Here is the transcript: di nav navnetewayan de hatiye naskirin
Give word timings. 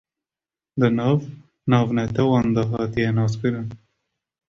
di 0.79 0.89
nav 0.97 1.19
navnetewayan 1.69 2.47
de 2.55 2.61
hatiye 2.71 3.09
naskirin 3.17 3.67